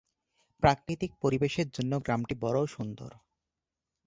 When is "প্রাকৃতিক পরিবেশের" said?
0.63-1.67